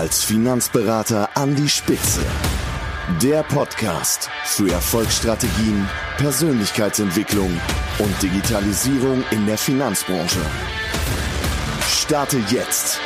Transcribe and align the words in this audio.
als 0.00 0.24
Finanzberater 0.24 1.28
an 1.34 1.54
die 1.54 1.68
Spitze. 1.68 2.22
Der 3.20 3.42
Podcast 3.42 4.30
für 4.44 4.72
Erfolgsstrategien, 4.72 5.86
Persönlichkeitsentwicklung 6.16 7.50
und 7.98 8.22
Digitalisierung 8.22 9.22
in 9.30 9.44
der 9.44 9.58
Finanzbranche. 9.58 10.40
Starte 11.86 12.38
jetzt 12.48 12.98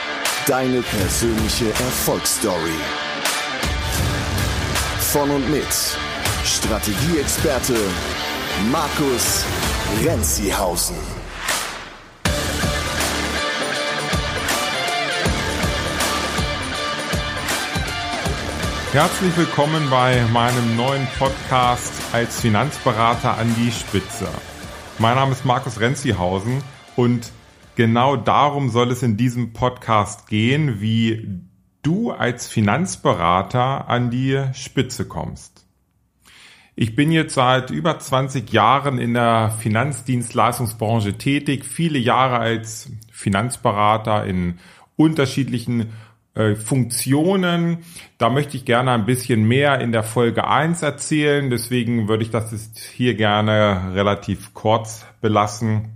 deine 0.46 0.82
persönliche 0.82 1.70
Erfolgsstory. 1.70 2.78
Von 5.00 5.30
und 5.30 5.50
mit 5.50 5.66
Strategieexperte 6.44 7.74
Markus 8.70 9.44
Renzihausen. 10.04 11.23
Herzlich 18.94 19.36
willkommen 19.36 19.90
bei 19.90 20.24
meinem 20.32 20.76
neuen 20.76 21.08
Podcast 21.18 21.92
als 22.12 22.40
Finanzberater 22.40 23.36
an 23.36 23.52
die 23.56 23.72
Spitze. 23.72 24.28
Mein 25.00 25.16
Name 25.16 25.32
ist 25.32 25.44
Markus 25.44 25.80
Renzihausen 25.80 26.62
und 26.94 27.32
genau 27.74 28.14
darum 28.14 28.68
soll 28.68 28.92
es 28.92 29.02
in 29.02 29.16
diesem 29.16 29.52
Podcast 29.52 30.28
gehen, 30.28 30.80
wie 30.80 31.40
du 31.82 32.12
als 32.12 32.46
Finanzberater 32.46 33.88
an 33.88 34.12
die 34.12 34.40
Spitze 34.52 35.08
kommst. 35.08 35.66
Ich 36.76 36.94
bin 36.94 37.10
jetzt 37.10 37.34
seit 37.34 37.70
über 37.70 37.98
20 37.98 38.52
Jahren 38.52 38.98
in 38.98 39.14
der 39.14 39.50
Finanzdienstleistungsbranche 39.58 41.18
tätig, 41.18 41.64
viele 41.64 41.98
Jahre 41.98 42.38
als 42.38 42.92
Finanzberater 43.10 44.24
in 44.24 44.60
unterschiedlichen 44.94 45.92
äh, 46.34 46.54
Funktionen. 46.56 47.78
Da 48.18 48.28
möchte 48.28 48.56
ich 48.56 48.64
gerne 48.64 48.92
ein 48.92 49.06
bisschen 49.06 49.44
mehr 49.44 49.80
in 49.80 49.92
der 49.92 50.02
Folge 50.02 50.46
1 50.48 50.82
erzählen. 50.82 51.50
Deswegen 51.50 52.08
würde 52.08 52.24
ich 52.24 52.30
das 52.30 52.52
jetzt 52.52 52.78
hier 52.78 53.14
gerne 53.14 53.92
relativ 53.94 54.52
kurz 54.54 55.06
belassen. 55.20 55.90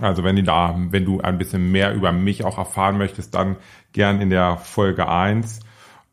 Also 0.00 0.22
wenn 0.22 0.36
du 0.36 0.42
da, 0.42 0.76
wenn 0.90 1.04
du 1.04 1.20
ein 1.20 1.38
bisschen 1.38 1.72
mehr 1.72 1.94
über 1.94 2.12
mich 2.12 2.44
auch 2.44 2.58
erfahren 2.58 2.98
möchtest, 2.98 3.34
dann 3.34 3.56
gern 3.92 4.20
in 4.20 4.30
der 4.30 4.56
Folge 4.58 5.08
1. 5.08 5.60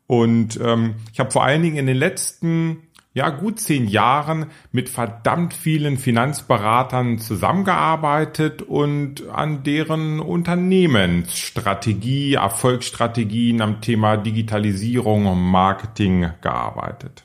Und 0.06 0.58
ähm, 0.62 0.94
ich 1.12 1.20
habe 1.20 1.30
vor 1.30 1.44
allen 1.44 1.62
Dingen 1.62 1.76
in 1.76 1.86
den 1.86 1.96
letzten 1.96 2.87
ja, 3.18 3.28
gut 3.30 3.58
zehn 3.58 3.88
Jahren 3.88 4.46
mit 4.70 4.88
verdammt 4.88 5.52
vielen 5.52 5.98
Finanzberatern 5.98 7.18
zusammengearbeitet 7.18 8.62
und 8.62 9.28
an 9.28 9.64
deren 9.64 10.20
Unternehmensstrategie, 10.20 12.34
Erfolgsstrategien 12.34 13.60
am 13.60 13.80
Thema 13.80 14.16
Digitalisierung 14.16 15.26
und 15.26 15.42
Marketing 15.42 16.30
gearbeitet. 16.40 17.24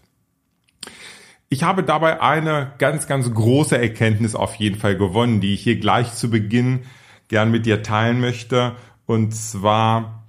Ich 1.49 1.61
habe 1.61 1.83
dabei 1.83 2.21
eine 2.21 2.71
ganz, 2.79 3.05
ganz 3.05 3.31
große 3.31 3.77
Erkenntnis 3.77 4.33
auf 4.33 4.55
jeden 4.55 4.79
Fall 4.79 4.97
gewonnen, 4.97 5.41
die 5.41 5.53
ich 5.53 5.61
hier 5.61 5.79
gleich 5.79 6.13
zu 6.13 6.31
Beginn 6.31 6.79
gern 7.27 7.51
mit 7.51 7.67
dir 7.67 7.83
teilen 7.83 8.19
möchte. 8.19 8.75
Und 9.05 9.35
zwar 9.35 10.23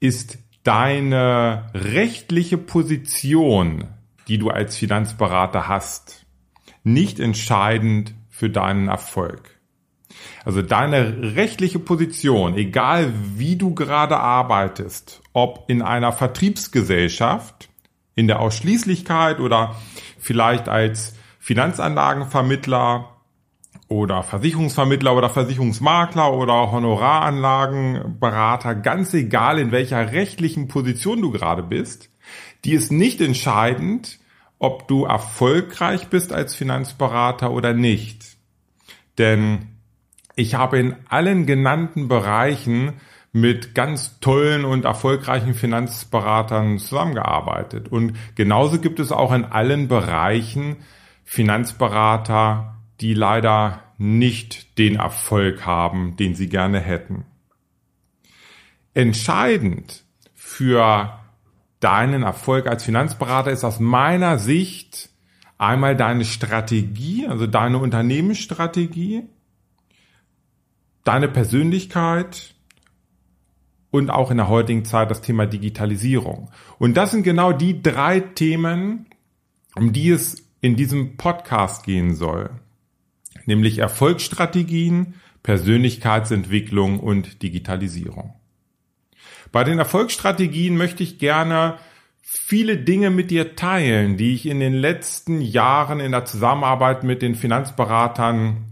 ist 0.00 0.36
deine 0.64 1.70
rechtliche 1.72 2.58
Position 2.58 3.95
die 4.28 4.38
du 4.38 4.50
als 4.50 4.76
Finanzberater 4.76 5.68
hast, 5.68 6.26
nicht 6.82 7.20
entscheidend 7.20 8.14
für 8.28 8.50
deinen 8.50 8.88
Erfolg. 8.88 9.56
Also 10.44 10.62
deine 10.62 11.34
rechtliche 11.34 11.78
Position, 11.78 12.56
egal 12.56 13.12
wie 13.36 13.56
du 13.56 13.74
gerade 13.74 14.16
arbeitest, 14.16 15.22
ob 15.32 15.64
in 15.68 15.82
einer 15.82 16.12
Vertriebsgesellschaft, 16.12 17.68
in 18.14 18.28
der 18.28 18.40
Ausschließlichkeit 18.40 19.40
oder 19.40 19.76
vielleicht 20.18 20.68
als 20.68 21.14
Finanzanlagenvermittler 21.38 23.16
oder 23.88 24.22
Versicherungsvermittler 24.22 25.14
oder 25.14 25.30
Versicherungsmakler 25.30 26.32
oder 26.32 26.72
Honoraranlagenberater, 26.72 28.74
ganz 28.74 29.14
egal 29.14 29.58
in 29.58 29.70
welcher 29.70 30.12
rechtlichen 30.12 30.68
Position 30.68 31.22
du 31.22 31.30
gerade 31.30 31.62
bist, 31.62 32.10
die 32.66 32.74
ist 32.74 32.90
nicht 32.90 33.20
entscheidend, 33.20 34.18
ob 34.58 34.88
du 34.88 35.04
erfolgreich 35.04 36.08
bist 36.08 36.32
als 36.32 36.56
Finanzberater 36.56 37.52
oder 37.52 37.72
nicht. 37.72 38.36
Denn 39.18 39.68
ich 40.34 40.56
habe 40.56 40.78
in 40.80 40.96
allen 41.08 41.46
genannten 41.46 42.08
Bereichen 42.08 42.94
mit 43.30 43.74
ganz 43.74 44.18
tollen 44.18 44.64
und 44.64 44.84
erfolgreichen 44.84 45.54
Finanzberatern 45.54 46.78
zusammengearbeitet. 46.78 47.86
Und 47.88 48.16
genauso 48.34 48.80
gibt 48.80 48.98
es 48.98 49.12
auch 49.12 49.32
in 49.32 49.44
allen 49.44 49.86
Bereichen 49.86 50.78
Finanzberater, 51.22 52.78
die 53.00 53.14
leider 53.14 53.84
nicht 53.96 54.76
den 54.78 54.96
Erfolg 54.96 55.64
haben, 55.64 56.16
den 56.16 56.34
sie 56.34 56.48
gerne 56.48 56.80
hätten. 56.80 57.26
Entscheidend 58.92 60.04
für 60.34 61.20
deinen 61.80 62.22
Erfolg 62.22 62.66
als 62.66 62.84
Finanzberater 62.84 63.50
ist 63.50 63.64
aus 63.64 63.80
meiner 63.80 64.38
Sicht 64.38 65.10
einmal 65.58 65.96
deine 65.96 66.24
Strategie, 66.24 67.26
also 67.26 67.46
deine 67.46 67.78
Unternehmensstrategie, 67.78 69.24
deine 71.04 71.28
Persönlichkeit 71.28 72.54
und 73.90 74.10
auch 74.10 74.30
in 74.30 74.36
der 74.36 74.48
heutigen 74.48 74.84
Zeit 74.84 75.10
das 75.10 75.22
Thema 75.22 75.46
Digitalisierung. 75.46 76.50
Und 76.78 76.96
das 76.96 77.12
sind 77.12 77.22
genau 77.22 77.52
die 77.52 77.82
drei 77.82 78.20
Themen, 78.20 79.06
um 79.74 79.92
die 79.92 80.10
es 80.10 80.46
in 80.60 80.76
diesem 80.76 81.16
Podcast 81.16 81.84
gehen 81.84 82.14
soll. 82.14 82.50
Nämlich 83.46 83.78
Erfolgsstrategien, 83.78 85.14
Persönlichkeitsentwicklung 85.42 86.98
und 86.98 87.42
Digitalisierung. 87.42 88.34
Bei 89.52 89.64
den 89.64 89.78
Erfolgsstrategien 89.78 90.76
möchte 90.76 91.02
ich 91.02 91.18
gerne 91.18 91.78
viele 92.22 92.76
Dinge 92.76 93.10
mit 93.10 93.30
dir 93.30 93.56
teilen, 93.56 94.16
die 94.16 94.34
ich 94.34 94.46
in 94.46 94.60
den 94.60 94.74
letzten 94.74 95.40
Jahren 95.40 96.00
in 96.00 96.12
der 96.12 96.24
Zusammenarbeit 96.24 97.04
mit 97.04 97.22
den 97.22 97.34
Finanzberatern 97.34 98.66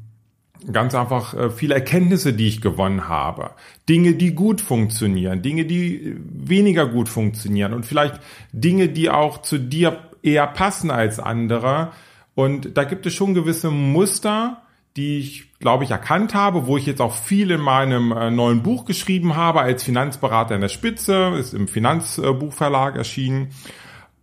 ganz 0.73 0.95
einfach 0.95 1.35
äh, 1.35 1.51
viele 1.51 1.75
Erkenntnisse, 1.75 2.33
die 2.33 2.49
ich 2.49 2.61
gewonnen 2.61 3.09
habe. 3.09 3.51
Dinge, 3.89 4.15
die 4.15 4.35
gut 4.35 4.61
funktionieren, 4.61 5.43
Dinge, 5.43 5.65
die 5.65 6.17
weniger 6.17 6.87
gut 6.87 7.09
funktionieren 7.09 7.75
und 7.75 7.85
vielleicht 7.85 8.21
Dinge, 8.53 8.89
die 8.89 9.11
auch 9.11 9.43
zu 9.43 9.59
dir 9.59 9.99
eher 10.23 10.47
passen 10.47 10.91
als 10.91 11.21
andere. 11.21 11.93
Und 12.35 12.77
da 12.77 12.85
gibt 12.85 13.07
es 13.07 13.15
schon 13.15 13.35
gewisse 13.35 13.71
Muster, 13.71 14.63
die 14.97 15.19
ich, 15.19 15.59
glaube 15.59 15.85
ich, 15.85 15.91
erkannt 15.91 16.35
habe, 16.35 16.67
wo 16.67 16.77
ich 16.77 16.87
jetzt 16.87 17.01
auch 17.01 17.15
viel 17.15 17.51
in 17.51 17.61
meinem 17.61 18.13
äh, 18.13 18.31
neuen 18.31 18.63
Buch 18.63 18.85
geschrieben 18.85 19.35
habe, 19.35 19.61
als 19.61 19.83
Finanzberater 19.83 20.55
in 20.55 20.61
der 20.61 20.69
Spitze, 20.69 21.35
ist 21.39 21.53
im 21.53 21.67
Finanzbuchverlag 21.67 22.97
erschienen. 22.97 23.49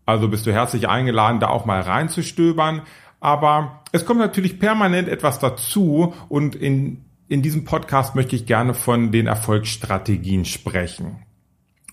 Also 0.06 0.30
bist 0.30 0.46
du 0.46 0.54
herzlich 0.54 0.88
eingeladen, 0.88 1.40
da 1.40 1.50
auch 1.50 1.66
mal 1.66 1.82
reinzustöbern. 1.82 2.84
Aber 3.20 3.84
es 3.92 4.06
kommt 4.06 4.20
natürlich 4.20 4.60
permanent 4.60 5.08
etwas 5.08 5.40
dazu 5.40 6.14
und 6.30 6.56
in, 6.56 7.06
in 7.28 7.42
diesem 7.42 7.66
Podcast 7.66 8.16
möchte 8.16 8.36
ich 8.36 8.46
gerne 8.46 8.74
von 8.74 9.12
den 9.12 9.28
Erfolgsstrategien 9.28 10.46
sprechen. 10.46 11.24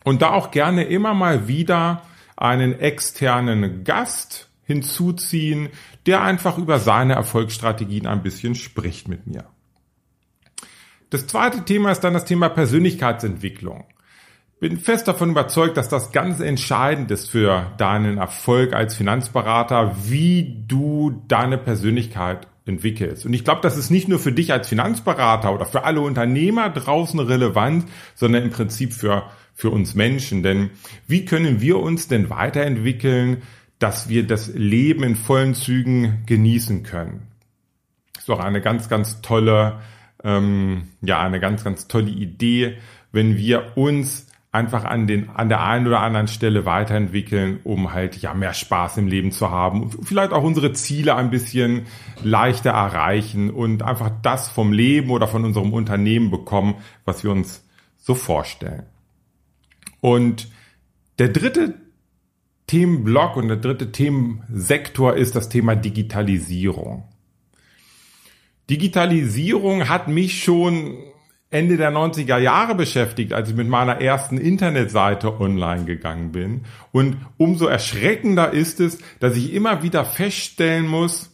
Und 0.04 0.22
da 0.22 0.30
auch 0.30 0.50
gerne 0.52 0.84
immer 0.84 1.14
mal 1.14 1.48
wieder 1.48 2.02
einen 2.36 2.78
externen 2.78 3.84
Gast 3.84 4.47
hinzuziehen, 4.68 5.70
der 6.06 6.22
einfach 6.22 6.58
über 6.58 6.78
seine 6.78 7.14
Erfolgsstrategien 7.14 8.06
ein 8.06 8.22
bisschen 8.22 8.54
spricht 8.54 9.08
mit 9.08 9.26
mir. 9.26 9.46
Das 11.10 11.26
zweite 11.26 11.64
Thema 11.64 11.90
ist 11.90 12.00
dann 12.00 12.12
das 12.12 12.26
Thema 12.26 12.50
Persönlichkeitsentwicklung. 12.50 13.86
Bin 14.60 14.76
fest 14.76 15.08
davon 15.08 15.30
überzeugt, 15.30 15.78
dass 15.78 15.88
das 15.88 16.12
ganz 16.12 16.40
entscheidend 16.40 17.10
ist 17.10 17.30
für 17.30 17.72
deinen 17.78 18.18
Erfolg 18.18 18.74
als 18.74 18.94
Finanzberater, 18.94 19.96
wie 20.04 20.64
du 20.66 21.22
deine 21.28 21.56
Persönlichkeit 21.56 22.46
entwickelst. 22.66 23.24
Und 23.24 23.32
ich 23.32 23.44
glaube, 23.44 23.62
das 23.62 23.78
ist 23.78 23.90
nicht 23.90 24.08
nur 24.08 24.18
für 24.18 24.32
dich 24.32 24.52
als 24.52 24.68
Finanzberater 24.68 25.54
oder 25.54 25.64
für 25.64 25.84
alle 25.84 26.02
Unternehmer 26.02 26.68
draußen 26.68 27.20
relevant, 27.20 27.86
sondern 28.14 28.42
im 28.42 28.50
Prinzip 28.50 28.92
für, 28.92 29.30
für 29.54 29.70
uns 29.70 29.94
Menschen. 29.94 30.42
Denn 30.42 30.70
wie 31.06 31.24
können 31.24 31.62
wir 31.62 31.78
uns 31.78 32.08
denn 32.08 32.28
weiterentwickeln, 32.28 33.42
dass 33.78 34.08
wir 34.08 34.26
das 34.26 34.48
Leben 34.48 35.02
in 35.04 35.16
vollen 35.16 35.54
Zügen 35.54 36.22
genießen 36.26 36.82
können. 36.82 37.28
Das 38.14 38.24
ist 38.24 38.30
auch 38.30 38.40
eine 38.40 38.60
ganz, 38.60 38.88
ganz 38.88 39.20
tolle, 39.22 39.80
ähm, 40.24 40.88
ja, 41.00 41.20
eine 41.20 41.40
ganz, 41.40 41.64
ganz 41.64 41.88
tolle 41.88 42.10
Idee, 42.10 42.78
wenn 43.12 43.36
wir 43.36 43.76
uns 43.76 44.26
einfach 44.50 44.84
an 44.84 45.06
den, 45.06 45.28
an 45.30 45.48
der 45.48 45.62
einen 45.62 45.86
oder 45.86 46.00
anderen 46.00 46.26
Stelle 46.26 46.64
weiterentwickeln, 46.64 47.60
um 47.64 47.92
halt, 47.92 48.16
ja, 48.16 48.34
mehr 48.34 48.54
Spaß 48.54 48.96
im 48.96 49.06
Leben 49.06 49.30
zu 49.30 49.50
haben, 49.50 49.90
vielleicht 50.02 50.32
auch 50.32 50.42
unsere 50.42 50.72
Ziele 50.72 51.14
ein 51.14 51.30
bisschen 51.30 51.86
leichter 52.22 52.70
erreichen 52.70 53.50
und 53.50 53.82
einfach 53.82 54.10
das 54.22 54.48
vom 54.48 54.72
Leben 54.72 55.10
oder 55.10 55.28
von 55.28 55.44
unserem 55.44 55.72
Unternehmen 55.72 56.30
bekommen, 56.30 56.76
was 57.04 57.22
wir 57.22 57.30
uns 57.30 57.64
so 57.98 58.14
vorstellen. 58.14 58.86
Und 60.00 60.48
Der 61.18 61.28
dritte 61.28 61.74
Themenblock 62.68 63.36
und 63.36 63.48
der 63.48 63.56
dritte 63.56 63.90
Themensektor 63.90 65.16
ist 65.16 65.34
das 65.34 65.48
Thema 65.48 65.74
Digitalisierung. 65.74 67.08
Digitalisierung 68.70 69.88
hat 69.88 70.06
mich 70.06 70.44
schon 70.44 70.98
Ende 71.50 71.78
der 71.78 71.90
90er 71.90 72.36
Jahre 72.36 72.74
beschäftigt, 72.74 73.32
als 73.32 73.48
ich 73.48 73.56
mit 73.56 73.68
meiner 73.68 74.02
ersten 74.02 74.36
Internetseite 74.36 75.40
online 75.40 75.86
gegangen 75.86 76.30
bin. 76.30 76.66
Und 76.92 77.16
umso 77.38 77.66
erschreckender 77.66 78.52
ist 78.52 78.80
es, 78.80 78.98
dass 79.18 79.34
ich 79.34 79.54
immer 79.54 79.82
wieder 79.82 80.04
feststellen 80.04 80.86
muss, 80.86 81.30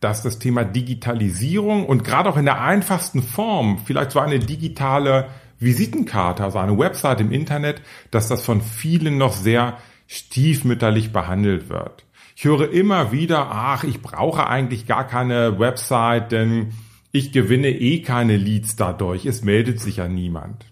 dass 0.00 0.22
das 0.22 0.38
Thema 0.38 0.64
Digitalisierung 0.64 1.86
und 1.86 2.04
gerade 2.04 2.28
auch 2.28 2.36
in 2.36 2.44
der 2.44 2.60
einfachsten 2.60 3.22
Form, 3.22 3.78
vielleicht 3.84 4.10
so 4.10 4.20
eine 4.20 4.38
digitale 4.38 5.28
Visitenkarte, 5.58 6.44
also 6.44 6.58
eine 6.58 6.78
Website 6.78 7.22
im 7.22 7.32
Internet, 7.32 7.80
dass 8.10 8.28
das 8.28 8.44
von 8.44 8.60
vielen 8.60 9.16
noch 9.16 9.32
sehr 9.32 9.78
stiefmütterlich 10.08 11.12
behandelt 11.12 11.68
wird. 11.68 12.04
Ich 12.34 12.44
höre 12.44 12.70
immer 12.72 13.12
wieder, 13.12 13.50
ach, 13.50 13.84
ich 13.84 14.00
brauche 14.00 14.48
eigentlich 14.48 14.86
gar 14.86 15.06
keine 15.06 15.58
Website, 15.58 16.32
denn 16.32 16.72
ich 17.12 17.32
gewinne 17.32 17.70
eh 17.70 18.02
keine 18.02 18.36
Leads 18.36 18.76
dadurch, 18.76 19.26
es 19.26 19.42
meldet 19.42 19.80
sich 19.80 19.96
ja 19.96 20.08
niemand. 20.08 20.64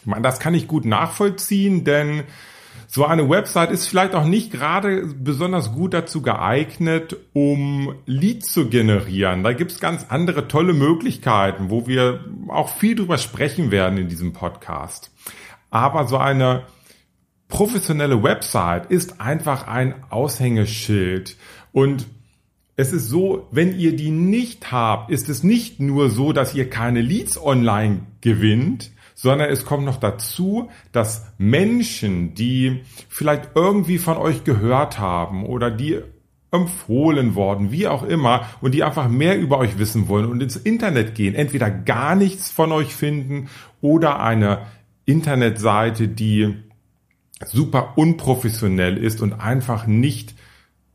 Ich 0.00 0.06
meine, 0.06 0.22
das 0.22 0.40
kann 0.40 0.54
ich 0.54 0.66
gut 0.66 0.84
nachvollziehen, 0.84 1.84
denn 1.84 2.24
so 2.86 3.06
eine 3.06 3.28
Website 3.30 3.70
ist 3.70 3.86
vielleicht 3.86 4.14
auch 4.14 4.26
nicht 4.26 4.52
gerade 4.52 5.06
besonders 5.06 5.72
gut 5.72 5.94
dazu 5.94 6.20
geeignet, 6.20 7.16
um 7.32 7.94
Leads 8.04 8.52
zu 8.52 8.68
generieren. 8.68 9.42
Da 9.42 9.54
gibt 9.54 9.72
es 9.72 9.80
ganz 9.80 10.06
andere 10.10 10.48
tolle 10.48 10.74
Möglichkeiten, 10.74 11.70
wo 11.70 11.86
wir 11.86 12.24
auch 12.48 12.68
viel 12.76 12.94
drüber 12.94 13.16
sprechen 13.16 13.70
werden 13.70 13.96
in 13.96 14.08
diesem 14.08 14.34
Podcast. 14.34 15.10
Aber 15.70 16.06
so 16.06 16.18
eine 16.18 16.64
professionelle 17.52 18.22
Website 18.22 18.86
ist 18.86 19.20
einfach 19.20 19.68
ein 19.68 19.94
Aushängeschild. 20.08 21.36
Und 21.70 22.06
es 22.76 22.94
ist 22.94 23.10
so, 23.10 23.46
wenn 23.50 23.78
ihr 23.78 23.94
die 23.94 24.10
nicht 24.10 24.72
habt, 24.72 25.10
ist 25.10 25.28
es 25.28 25.42
nicht 25.42 25.78
nur 25.78 26.08
so, 26.08 26.32
dass 26.32 26.54
ihr 26.54 26.70
keine 26.70 27.02
Leads 27.02 27.38
online 27.38 28.00
gewinnt, 28.22 28.90
sondern 29.14 29.50
es 29.50 29.66
kommt 29.66 29.84
noch 29.84 30.00
dazu, 30.00 30.70
dass 30.92 31.26
Menschen, 31.36 32.34
die 32.34 32.80
vielleicht 33.10 33.50
irgendwie 33.54 33.98
von 33.98 34.16
euch 34.16 34.44
gehört 34.44 34.98
haben 34.98 35.44
oder 35.44 35.70
die 35.70 36.00
empfohlen 36.50 37.34
worden, 37.34 37.70
wie 37.70 37.86
auch 37.86 38.02
immer, 38.02 38.48
und 38.62 38.72
die 38.72 38.82
einfach 38.82 39.08
mehr 39.08 39.38
über 39.38 39.58
euch 39.58 39.78
wissen 39.78 40.08
wollen 40.08 40.30
und 40.30 40.42
ins 40.42 40.56
Internet 40.56 41.14
gehen, 41.14 41.34
entweder 41.34 41.70
gar 41.70 42.16
nichts 42.16 42.50
von 42.50 42.72
euch 42.72 42.94
finden 42.94 43.50
oder 43.82 44.20
eine 44.20 44.66
Internetseite, 45.04 46.08
die 46.08 46.56
super 47.46 47.94
unprofessionell 47.96 48.96
ist 48.96 49.20
und 49.20 49.34
einfach 49.34 49.86
nicht 49.86 50.34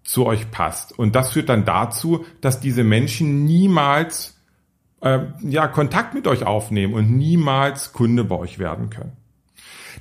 zu 0.03 0.25
euch 0.25 0.51
passt. 0.51 0.97
Und 0.97 1.15
das 1.15 1.33
führt 1.33 1.49
dann 1.49 1.65
dazu, 1.65 2.25
dass 2.41 2.59
diese 2.59 2.83
Menschen 2.83 3.45
niemals 3.45 4.37
äh, 5.01 5.19
ja, 5.41 5.67
Kontakt 5.67 6.13
mit 6.13 6.27
euch 6.27 6.45
aufnehmen 6.45 6.93
und 6.93 7.11
niemals 7.11 7.93
Kunde 7.93 8.23
bei 8.23 8.35
euch 8.35 8.59
werden 8.59 8.89
können. 8.89 9.17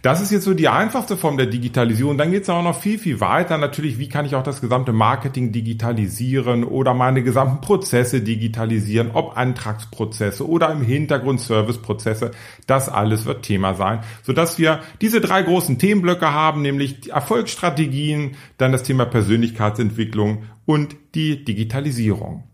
Das 0.02 0.20
ist 0.20 0.30
jetzt 0.30 0.44
so 0.44 0.54
die 0.54 0.68
einfachste 0.68 1.16
Form 1.16 1.36
der 1.36 1.46
Digitalisierung. 1.46 2.18
Dann 2.18 2.30
geht 2.30 2.44
es 2.44 2.48
auch 2.48 2.62
noch 2.62 2.80
viel, 2.80 2.98
viel 2.98 3.20
weiter. 3.20 3.58
Natürlich, 3.58 3.98
wie 3.98 4.08
kann 4.08 4.26
ich 4.26 4.34
auch 4.34 4.42
das 4.42 4.60
gesamte 4.60 4.92
Marketing 4.92 5.52
digitalisieren 5.52 6.64
oder 6.64 6.94
meine 6.94 7.22
gesamten 7.22 7.60
Prozesse 7.60 8.20
digitalisieren, 8.20 9.10
ob 9.12 9.36
Antragsprozesse 9.36 10.48
oder 10.48 10.70
im 10.70 10.82
Hintergrund 10.82 11.40
Serviceprozesse. 11.40 12.30
Das 12.66 12.88
alles 12.88 13.24
wird 13.24 13.42
Thema 13.42 13.74
sein, 13.74 14.00
sodass 14.22 14.58
wir 14.58 14.80
diese 15.00 15.20
drei 15.20 15.42
großen 15.42 15.78
Themenblöcke 15.78 16.32
haben, 16.32 16.62
nämlich 16.62 17.00
die 17.00 17.10
Erfolgsstrategien, 17.10 18.36
dann 18.58 18.72
das 18.72 18.82
Thema 18.82 19.06
Persönlichkeitsentwicklung 19.06 20.44
und 20.64 20.96
die 21.14 21.44
Digitalisierung. 21.44 22.44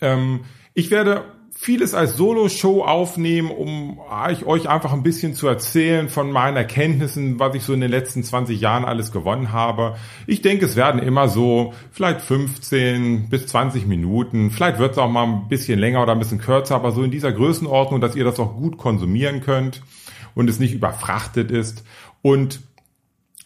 Ähm, 0.00 0.40
ich 0.74 0.90
werde 0.90 1.24
vieles 1.64 1.94
als 1.94 2.18
Solo-Show 2.18 2.84
aufnehmen, 2.84 3.50
um 3.50 3.98
euch 4.44 4.68
einfach 4.68 4.92
ein 4.92 5.02
bisschen 5.02 5.32
zu 5.32 5.48
erzählen 5.48 6.10
von 6.10 6.30
meinen 6.30 6.58
Erkenntnissen, 6.58 7.38
was 7.38 7.54
ich 7.54 7.62
so 7.62 7.72
in 7.72 7.80
den 7.80 7.90
letzten 7.90 8.22
20 8.22 8.60
Jahren 8.60 8.84
alles 8.84 9.12
gewonnen 9.12 9.50
habe. 9.50 9.96
Ich 10.26 10.42
denke, 10.42 10.66
es 10.66 10.76
werden 10.76 11.00
immer 11.00 11.26
so 11.28 11.72
vielleicht 11.90 12.20
15 12.20 13.30
bis 13.30 13.46
20 13.46 13.86
Minuten. 13.86 14.50
Vielleicht 14.50 14.78
wird 14.78 14.92
es 14.92 14.98
auch 14.98 15.08
mal 15.08 15.24
ein 15.24 15.48
bisschen 15.48 15.78
länger 15.78 16.02
oder 16.02 16.12
ein 16.12 16.18
bisschen 16.18 16.38
kürzer, 16.38 16.74
aber 16.74 16.92
so 16.92 17.02
in 17.02 17.10
dieser 17.10 17.32
Größenordnung, 17.32 18.02
dass 18.02 18.14
ihr 18.14 18.24
das 18.24 18.38
auch 18.38 18.56
gut 18.56 18.76
konsumieren 18.76 19.40
könnt 19.40 19.80
und 20.34 20.50
es 20.50 20.60
nicht 20.60 20.74
überfrachtet 20.74 21.50
ist. 21.50 21.82
Und 22.20 22.60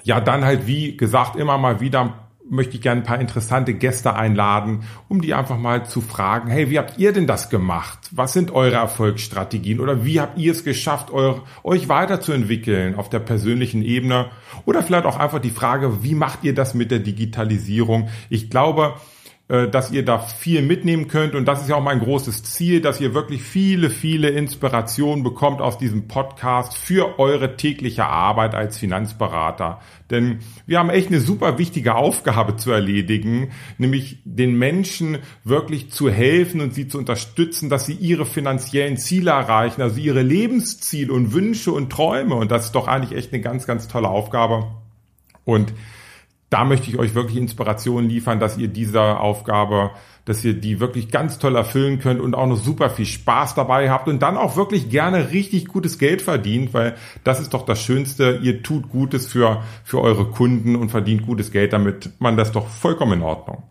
ja, 0.03 0.21
dann 0.21 0.45
halt, 0.45 0.67
wie 0.67 0.97
gesagt, 0.97 1.37
immer 1.37 1.57
mal 1.57 1.81
wieder 1.81 2.28
möchte 2.51 2.77
ich 2.77 2.83
gerne 2.83 3.03
ein 3.03 3.07
paar 3.07 3.21
interessante 3.21 3.75
Gäste 3.75 4.15
einladen, 4.15 4.85
um 5.09 5.21
die 5.21 5.35
einfach 5.35 5.59
mal 5.59 5.87
zu 5.87 6.01
fragen, 6.01 6.51
hey, 6.51 6.71
wie 6.71 6.79
habt 6.79 6.99
ihr 6.99 7.13
denn 7.13 7.27
das 7.27 7.51
gemacht? 7.51 7.99
Was 8.11 8.33
sind 8.33 8.51
eure 8.51 8.77
Erfolgsstrategien 8.77 9.81
oder 9.81 10.05
wie 10.05 10.21
habt 10.21 10.39
ihr 10.39 10.53
es 10.53 10.65
geschafft, 10.65 11.11
euch 11.63 11.89
weiterzuentwickeln 11.89 12.95
auf 12.95 13.11
der 13.11 13.21
persönlichen 13.21 13.83
Ebene? 13.83 14.27
Oder 14.65 14.83
vielleicht 14.83 15.07
auch 15.07 15.19
einfach 15.19 15.41
die 15.41 15.51
Frage, 15.51 16.03
wie 16.03 16.15
macht 16.15 16.45
ihr 16.45 16.55
das 16.55 16.75
mit 16.75 16.91
der 16.91 17.01
Digitalisierung? 17.01 18.09
Ich 18.29 18.51
glaube, 18.51 18.95
dass 19.49 19.91
ihr 19.91 20.05
da 20.05 20.19
viel 20.19 20.61
mitnehmen 20.61 21.09
könnt. 21.09 21.35
Und 21.35 21.47
das 21.47 21.63
ist 21.63 21.71
ja 21.71 21.77
auch 21.77 21.83
mein 21.83 22.01
großes 22.01 22.43
Ziel, 22.43 22.83
dass 22.83 23.01
ihr 23.01 23.15
wirklich 23.15 23.43
viele, 23.43 23.89
viele 23.89 24.29
Inspirationen 24.29 25.25
bekommt 25.25 25.63
aus 25.63 25.79
diesem 25.79 26.07
Podcast 26.07 26.77
für 26.77 27.19
eure 27.19 27.57
tägliche 27.57 28.05
Arbeit 28.05 28.55
als 28.55 28.77
Finanzberater. 28.77 29.81
Denn 30.11 30.41
wir 30.67 30.79
haben 30.79 30.91
echt 30.91 31.09
eine 31.09 31.21
super 31.21 31.57
wichtige 31.57 31.95
Aufgabe 31.95 32.57
zu 32.57 32.71
erledigen, 32.73 33.51
nämlich 33.79 34.19
den 34.25 34.59
Menschen 34.59 35.19
wirklich 35.45 35.91
zu 35.93 36.11
helfen 36.11 36.61
und 36.61 36.75
sie 36.75 36.87
zu 36.87 36.99
unterstützen, 36.99 37.71
dass 37.71 37.87
sie 37.87 37.95
ihre 37.95 38.27
finanziellen 38.27 38.99
Ziele 38.99 39.31
erreichen, 39.31 39.81
also 39.81 39.99
ihre 39.99 40.23
Lebensziele 40.23 41.11
und 41.11 41.33
Wünsche 41.33 41.73
und 41.73 41.91
Träume. 41.91 42.35
Und 42.35 42.51
das 42.51 42.67
ist 42.67 42.75
doch 42.75 42.87
eigentlich 42.87 43.19
echt 43.19 43.33
eine 43.33 43.41
ganz, 43.41 43.67
ganz 43.67 43.89
tolle 43.89 44.09
Aufgabe. 44.09 44.67
Und 45.45 45.73
da 46.51 46.65
möchte 46.65 46.89
ich 46.89 46.99
euch 46.99 47.15
wirklich 47.15 47.37
Inspiration 47.37 48.09
liefern, 48.09 48.41
dass 48.41 48.57
ihr 48.57 48.69
diese 48.69 49.21
Aufgabe, 49.21 49.91
dass 50.25 50.45
ihr 50.45 50.55
die 50.55 50.81
wirklich 50.81 51.11
ganz 51.11 51.39
toll 51.39 51.57
erfüllen 51.57 51.99
könnt 51.99 52.21
und 52.21 52.35
auch 52.35 52.47
noch 52.47 52.57
super 52.57 52.89
viel 52.89 53.05
Spaß 53.05 53.55
dabei 53.55 53.91
habt 53.91 54.09
und 54.09 54.21
dann 54.21 54.37
auch 54.37 54.57
wirklich 54.57 54.89
gerne 54.89 55.31
richtig 55.31 55.67
gutes 55.67 55.99
Geld 55.99 56.23
verdient, 56.23 56.73
weil 56.73 56.97
das 57.23 57.41
ist 57.41 57.53
doch 57.53 57.67
das 57.67 57.83
Schönste. 57.83 58.41
Ihr 58.43 58.63
tut 58.63 58.89
Gutes 58.89 59.27
für, 59.27 59.63
für 59.85 60.01
eure 60.01 60.27
Kunden 60.27 60.75
und 60.75 60.91
verdient 60.91 61.27
gutes 61.27 61.53
Geld 61.53 61.73
damit. 61.73 62.11
Man 62.19 62.37
das 62.37 62.53
doch 62.53 62.69
vollkommen 62.69 63.21
in 63.21 63.23
Ordnung. 63.23 63.65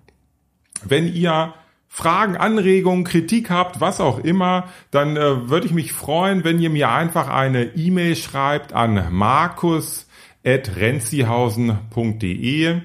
Wenn 0.84 1.12
ihr 1.12 1.53
Fragen, 1.88 2.38
Anregungen, 2.38 3.05
Kritik 3.05 3.50
habt, 3.50 3.81
was 3.81 4.01
auch 4.01 4.19
immer, 4.19 4.65
dann 4.91 5.17
äh, 5.17 5.50
würde 5.50 5.65
ich 5.65 5.74
mich 5.74 5.93
freuen, 5.93 6.43
wenn 6.43 6.60
ihr 6.60 6.69
mir 6.69 6.91
einfach 6.91 7.27
eine 7.27 7.75
E-Mail 7.75 8.15
schreibt 8.15 8.74
an 8.74 9.07
Markus 9.10 10.07
renzihausen.de. 10.48 12.82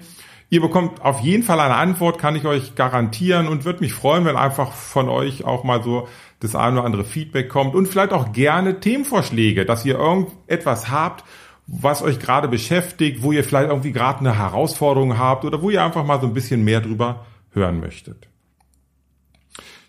Ihr 0.50 0.60
bekommt 0.60 1.00
auf 1.00 1.20
jeden 1.20 1.44
Fall 1.44 1.60
eine 1.60 1.76
Antwort, 1.76 2.18
kann 2.18 2.36
ich 2.36 2.44
euch 2.44 2.74
garantieren 2.74 3.48
und 3.48 3.64
würde 3.64 3.80
mich 3.80 3.94
freuen, 3.94 4.26
wenn 4.26 4.36
einfach 4.36 4.72
von 4.72 5.08
euch 5.08 5.44
auch 5.44 5.64
mal 5.64 5.82
so 5.82 6.08
das 6.40 6.54
eine 6.54 6.78
oder 6.78 6.84
andere 6.84 7.04
Feedback 7.04 7.48
kommt 7.48 7.74
und 7.74 7.86
vielleicht 7.86 8.12
auch 8.12 8.32
gerne 8.32 8.80
Themenvorschläge, 8.80 9.64
dass 9.64 9.86
ihr 9.86 9.96
irgendetwas 9.96 10.90
habt, 10.90 11.24
was 11.66 12.02
euch 12.02 12.18
gerade 12.18 12.48
beschäftigt, 12.48 13.22
wo 13.22 13.32
ihr 13.32 13.44
vielleicht 13.44 13.70
irgendwie 13.70 13.92
gerade 13.92 14.20
eine 14.20 14.36
Herausforderung 14.36 15.16
habt 15.16 15.44
oder 15.44 15.62
wo 15.62 15.70
ihr 15.70 15.82
einfach 15.82 16.04
mal 16.04 16.20
so 16.20 16.26
ein 16.26 16.34
bisschen 16.34 16.64
mehr 16.64 16.80
drüber 16.80 17.24
hören 17.52 17.80
möchtet. 17.80 18.28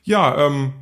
Ja, 0.04 0.46
ähm, 0.46 0.74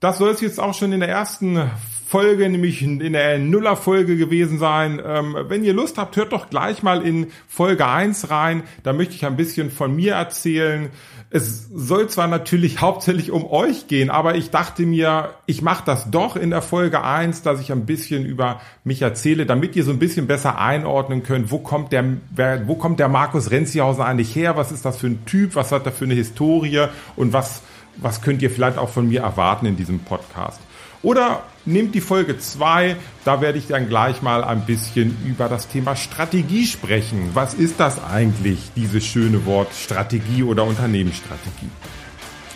das 0.00 0.18
soll 0.18 0.30
es 0.30 0.40
jetzt 0.40 0.60
auch 0.60 0.74
schon 0.74 0.92
in 0.92 1.00
der 1.00 1.08
ersten 1.08 1.70
Folge, 2.08 2.48
nämlich 2.48 2.80
in 2.80 3.12
der 3.12 3.38
Nuller-Folge 3.38 4.16
gewesen 4.16 4.58
sein. 4.58 4.98
Ähm, 5.04 5.36
wenn 5.48 5.62
ihr 5.62 5.74
Lust 5.74 5.98
habt, 5.98 6.16
hört 6.16 6.32
doch 6.32 6.48
gleich 6.48 6.82
mal 6.82 7.06
in 7.06 7.26
Folge 7.48 7.86
1 7.86 8.30
rein. 8.30 8.62
Da 8.82 8.94
möchte 8.94 9.14
ich 9.14 9.26
ein 9.26 9.36
bisschen 9.36 9.70
von 9.70 9.94
mir 9.94 10.14
erzählen. 10.14 10.88
Es 11.28 11.68
soll 11.68 12.08
zwar 12.08 12.26
natürlich 12.26 12.80
hauptsächlich 12.80 13.30
um 13.30 13.44
euch 13.44 13.88
gehen, 13.88 14.08
aber 14.08 14.36
ich 14.36 14.48
dachte 14.48 14.86
mir, 14.86 15.34
ich 15.44 15.60
mache 15.60 15.84
das 15.84 16.10
doch 16.10 16.36
in 16.36 16.48
der 16.48 16.62
Folge 16.62 17.04
1, 17.04 17.42
dass 17.42 17.60
ich 17.60 17.72
ein 17.72 17.84
bisschen 17.84 18.24
über 18.24 18.62
mich 18.84 19.02
erzähle, 19.02 19.44
damit 19.44 19.76
ihr 19.76 19.84
so 19.84 19.90
ein 19.90 19.98
bisschen 19.98 20.26
besser 20.26 20.58
einordnen 20.58 21.24
könnt, 21.24 21.50
wo 21.50 21.58
kommt 21.58 21.92
der, 21.92 22.04
wer, 22.34 22.66
wo 22.66 22.76
kommt 22.76 23.00
der 23.00 23.08
Markus 23.08 23.50
Renzihausen 23.50 24.02
eigentlich 24.02 24.34
her? 24.34 24.56
Was 24.56 24.72
ist 24.72 24.86
das 24.86 24.96
für 24.96 25.08
ein 25.08 25.26
Typ? 25.26 25.56
Was 25.56 25.72
hat 25.72 25.84
er 25.84 25.92
für 25.92 26.06
eine 26.06 26.14
Historie? 26.14 26.86
Und 27.16 27.34
was, 27.34 27.60
was 28.00 28.22
könnt 28.22 28.42
ihr 28.42 28.50
vielleicht 28.50 28.78
auch 28.78 28.88
von 28.88 29.08
mir 29.08 29.22
erwarten 29.22 29.66
in 29.66 29.76
diesem 29.76 30.00
Podcast? 30.00 30.60
Oder 31.02 31.44
nehmt 31.64 31.94
die 31.94 32.00
Folge 32.00 32.38
2, 32.38 32.96
da 33.24 33.40
werde 33.40 33.58
ich 33.58 33.68
dann 33.68 33.88
gleich 33.88 34.20
mal 34.20 34.42
ein 34.42 34.62
bisschen 34.66 35.16
über 35.24 35.48
das 35.48 35.68
Thema 35.68 35.94
Strategie 35.94 36.66
sprechen. 36.66 37.30
Was 37.34 37.54
ist 37.54 37.78
das 37.78 38.02
eigentlich, 38.02 38.58
dieses 38.74 39.04
schöne 39.06 39.46
Wort 39.46 39.72
Strategie 39.74 40.42
oder 40.42 40.64
Unternehmensstrategie? 40.64 41.70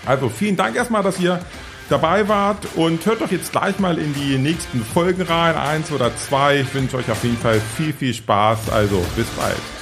Also 0.05 0.29
vielen 0.29 0.57
Dank 0.57 0.75
erstmal, 0.75 1.05
dass 1.05 1.21
ihr 1.21 1.39
dabei 1.89 2.27
wart 2.27 2.67
und 2.75 3.05
hört 3.07 3.21
doch 3.21 3.31
jetzt 3.31 3.53
gleich 3.53 3.79
mal 3.79 3.99
in 3.99 4.13
die 4.15 4.39
nächsten 4.39 4.85
Folgen 4.85 5.23
rein, 5.23 5.55
eins 5.55 5.93
oder 5.93 6.17
zwei. 6.17 6.61
Ich 6.61 6.75
wünsche 6.75 6.97
euch 6.97 7.11
auf 7.11 7.23
jeden 7.23 7.37
Fall 7.37 7.61
viel, 7.77 7.93
viel 7.93 8.15
Spaß. 8.15 8.71
Also 8.71 9.05
bis 9.15 9.27
bald. 9.29 9.82